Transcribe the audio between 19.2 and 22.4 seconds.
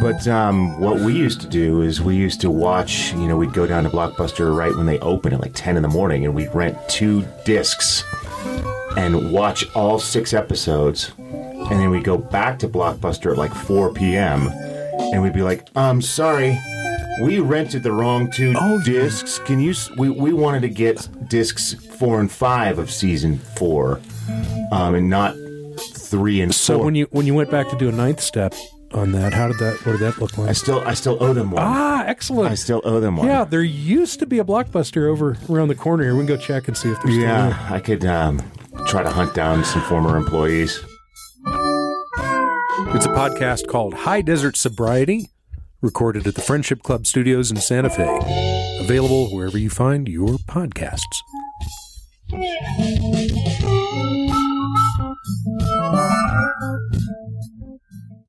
Can you, s- we, we wanted to get discs four and